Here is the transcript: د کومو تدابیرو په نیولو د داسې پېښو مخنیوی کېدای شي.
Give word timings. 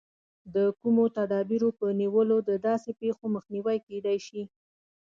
د 0.55 0.57
کومو 0.79 1.03
تدابیرو 1.17 1.69
په 1.79 1.87
نیولو 1.99 2.37
د 2.49 2.51
داسې 2.67 2.89
پېښو 3.01 3.25
مخنیوی 3.35 3.77
کېدای 3.87 4.17
شي. 4.27 4.43